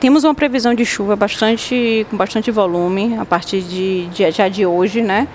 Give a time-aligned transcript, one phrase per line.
[0.00, 4.66] Temos uma previsão de chuva bastante, com bastante volume a partir de, de já de
[4.66, 5.28] hoje, né?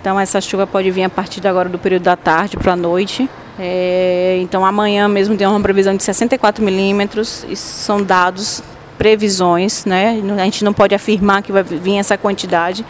[0.00, 3.28] Então essa chuva pode vir a partir agora do período da tarde para a noite.
[3.58, 7.44] É, então amanhã mesmo tem uma previsão de 64 milímetros.
[7.54, 8.62] São dados
[8.96, 10.20] previsões, né?
[10.38, 12.84] A gente não pode afirmar que vai vir essa quantidade,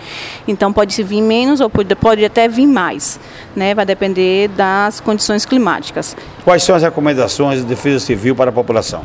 [0.46, 3.20] então pode vir menos ou pode, pode até vir mais,
[3.54, 3.74] né?
[3.76, 6.16] Vai depender das condições climáticas.
[6.42, 9.04] Quais são as recomendações de Defesa Civil para a população?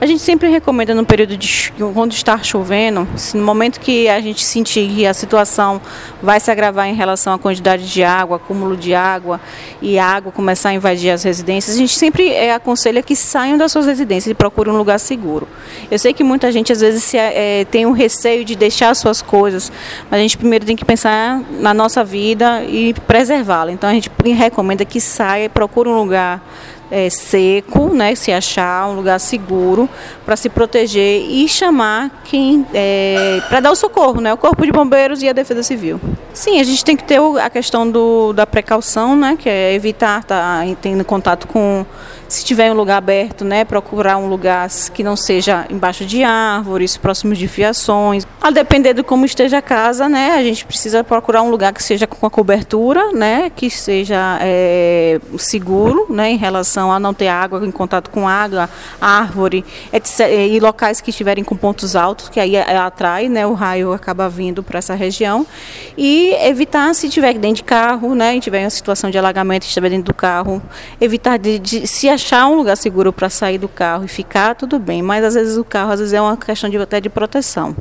[0.00, 4.44] A gente sempre recomenda no período de quando está chovendo, no momento que a gente
[4.44, 5.80] sentir que a situação
[6.22, 9.40] vai se agravar em relação à quantidade de água, acúmulo de água
[9.80, 13.56] e a água começar a invadir as residências, a gente sempre é, aconselha que saiam
[13.56, 15.46] das suas residências e procurem um lugar seguro.
[15.90, 18.98] Eu sei que muita gente às vezes se, é, tem um receio de deixar as
[18.98, 19.70] suas coisas,
[20.10, 23.72] mas a gente primeiro tem que pensar na nossa vida e preservá-la.
[23.72, 26.42] Então a gente recomenda que saia, procure um lugar
[26.90, 29.73] é, seco, né, se achar um lugar seguro
[30.24, 34.72] para se proteger e chamar quem é, para dar o socorro, né, o corpo de
[34.72, 36.00] bombeiros e a defesa civil.
[36.34, 40.20] Sim, a gente tem que ter a questão do, da precaução, né, que é evitar
[40.20, 41.86] estar tá, tendo contato com
[42.28, 46.96] se tiver um lugar aberto, né, procurar um lugar que não seja embaixo de árvores,
[46.96, 48.26] próximo de fiações.
[48.42, 51.82] A depender de como esteja a casa, né, a gente precisa procurar um lugar que
[51.82, 57.28] seja com a cobertura, né, que seja é, seguro, né, em relação a não ter
[57.28, 58.68] água em contato com água,
[59.00, 63.92] árvore, etc, e locais que estiverem com pontos altos, que aí atrai, né, o raio
[63.92, 65.46] acaba vindo para essa região.
[65.96, 69.90] E evitar, se tiver dentro de carro, né, e tiver uma situação de alagamento, estiver
[69.90, 70.62] dentro do carro,
[71.00, 74.78] evitar de, de se achar um lugar seguro para sair do carro e ficar, tudo
[74.78, 77.74] bem, mas às vezes o carro às vezes é uma questão de, até de proteção.